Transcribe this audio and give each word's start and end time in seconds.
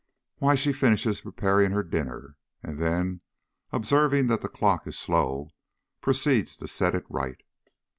Why, 0.39 0.55
she 0.55 0.73
finishes 0.73 1.21
preparing 1.21 1.73
her 1.73 1.83
dinner, 1.83 2.35
and 2.63 2.79
then, 2.79 3.21
observing 3.71 4.29
that 4.29 4.41
the 4.41 4.49
clock 4.49 4.87
is 4.87 4.97
slow, 4.97 5.51
proceeds 6.01 6.57
to 6.57 6.67
set 6.67 6.95
it 6.95 7.05
right. 7.07 7.37